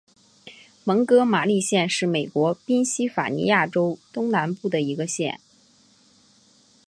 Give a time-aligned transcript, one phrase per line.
[0.83, 5.39] 蒙哥马利县是美国宾夕法尼亚州东南部的一个县。